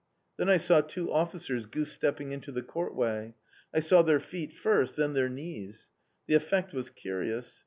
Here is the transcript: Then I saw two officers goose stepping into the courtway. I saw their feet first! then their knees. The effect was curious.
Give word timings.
Then 0.37 0.49
I 0.49 0.57
saw 0.57 0.81
two 0.81 1.13
officers 1.13 1.67
goose 1.67 1.91
stepping 1.91 2.31
into 2.31 2.51
the 2.51 2.63
courtway. 2.63 3.35
I 3.71 3.81
saw 3.81 4.01
their 4.01 4.19
feet 4.19 4.51
first! 4.51 4.95
then 4.95 5.13
their 5.13 5.29
knees. 5.29 5.89
The 6.25 6.33
effect 6.33 6.73
was 6.73 6.89
curious. 6.89 7.59